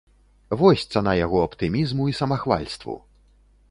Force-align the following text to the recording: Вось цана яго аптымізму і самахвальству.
Вось 0.61 0.85
цана 0.95 1.13
яго 1.25 1.43
аптымізму 1.49 2.11
і 2.13 2.19
самахвальству. 2.25 3.01